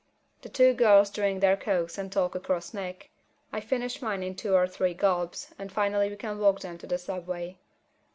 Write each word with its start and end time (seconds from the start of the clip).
The 0.41 0.49
two 0.49 0.73
girls 0.73 1.11
drink 1.11 1.41
their 1.41 1.55
cokes 1.55 1.95
and 1.99 2.11
talk 2.11 2.33
across 2.33 2.73
Nick. 2.73 3.11
I 3.53 3.59
finish 3.61 4.01
mine 4.01 4.23
in 4.23 4.33
two 4.33 4.55
or 4.55 4.67
three 4.67 4.95
gulps, 4.95 5.53
and 5.59 5.71
finally 5.71 6.09
we 6.09 6.15
can 6.15 6.39
walk 6.39 6.61
them 6.61 6.79
to 6.79 6.87
the 6.87 6.97
subway. 6.97 7.59